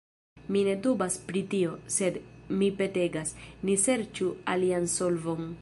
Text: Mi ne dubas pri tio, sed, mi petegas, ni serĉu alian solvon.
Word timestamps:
Mi 0.53 0.61
ne 0.67 0.71
dubas 0.85 1.17
pri 1.27 1.43
tio, 1.51 1.75
sed, 1.97 2.19
mi 2.63 2.71
petegas, 2.81 3.37
ni 3.69 3.79
serĉu 3.87 4.35
alian 4.57 4.93
solvon. 4.99 5.49